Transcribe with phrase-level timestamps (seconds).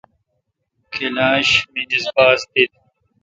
[0.93, 2.71] کلاش می اس باس دیت۔